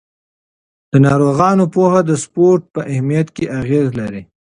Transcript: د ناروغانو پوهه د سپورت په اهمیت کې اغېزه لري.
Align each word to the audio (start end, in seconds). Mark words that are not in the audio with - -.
د 0.91 0.93
ناروغانو 1.05 1.63
پوهه 1.73 2.01
د 2.05 2.11
سپورت 2.23 2.63
په 2.73 2.81
اهمیت 2.91 3.27
کې 3.35 3.45
اغېزه 3.59 3.91
لري. 3.99 4.21